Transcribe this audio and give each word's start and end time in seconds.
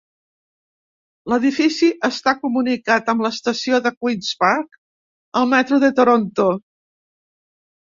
L'edifici 1.33 1.89
està 2.09 2.33
comunicat 2.45 3.13
amb 3.13 3.23
l'estació 3.27 3.81
de 3.89 3.93
Queen's 3.99 4.33
Park 4.47 4.81
al 5.43 5.49
metro 5.55 5.83
de 5.87 5.93
Toronto. 6.03 6.51